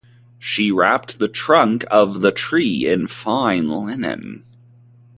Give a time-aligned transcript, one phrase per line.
[0.39, 4.43] She wrapped the trunk of the tree in fine linen.